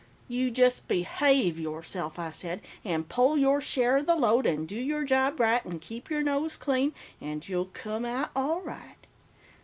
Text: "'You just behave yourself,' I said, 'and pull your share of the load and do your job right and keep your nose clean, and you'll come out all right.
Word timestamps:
"'You 0.27 0.49
just 0.49 0.87
behave 0.87 1.59
yourself,' 1.59 2.17
I 2.17 2.31
said, 2.31 2.61
'and 2.83 3.07
pull 3.07 3.37
your 3.37 3.61
share 3.61 3.97
of 3.97 4.07
the 4.07 4.15
load 4.15 4.47
and 4.47 4.67
do 4.67 4.75
your 4.75 5.03
job 5.03 5.39
right 5.39 5.63
and 5.63 5.79
keep 5.79 6.09
your 6.09 6.23
nose 6.23 6.57
clean, 6.57 6.93
and 7.21 7.47
you'll 7.47 7.65
come 7.71 8.03
out 8.03 8.31
all 8.35 8.61
right. 8.61 8.95